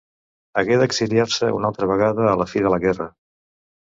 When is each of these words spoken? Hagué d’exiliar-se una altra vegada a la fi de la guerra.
Hagué 0.61 0.77
d’exiliar-se 0.83 1.51
una 1.57 1.71
altra 1.73 1.91
vegada 1.93 2.25
a 2.31 2.35
la 2.43 2.51
fi 2.55 2.65
de 2.67 2.73
la 2.77 2.81
guerra. 2.87 3.09